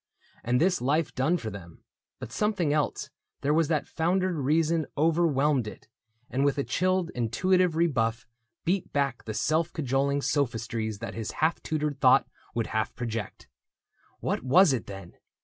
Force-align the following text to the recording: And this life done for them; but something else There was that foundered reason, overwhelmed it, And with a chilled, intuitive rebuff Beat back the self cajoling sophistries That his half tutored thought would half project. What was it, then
And 0.43 0.59
this 0.59 0.81
life 0.81 1.13
done 1.13 1.37
for 1.37 1.51
them; 1.51 1.83
but 2.17 2.31
something 2.31 2.73
else 2.73 3.11
There 3.41 3.53
was 3.53 3.67
that 3.67 3.87
foundered 3.87 4.33
reason, 4.35 4.87
overwhelmed 4.97 5.67
it, 5.67 5.87
And 6.27 6.43
with 6.43 6.57
a 6.57 6.63
chilled, 6.63 7.11
intuitive 7.13 7.75
rebuff 7.75 8.25
Beat 8.65 8.91
back 8.91 9.25
the 9.25 9.35
self 9.35 9.71
cajoling 9.71 10.23
sophistries 10.23 10.97
That 10.97 11.13
his 11.13 11.33
half 11.33 11.61
tutored 11.61 12.01
thought 12.01 12.27
would 12.55 12.65
half 12.73 12.95
project. 12.95 13.47
What 14.21 14.41
was 14.41 14.73
it, 14.73 14.87
then 14.87 15.17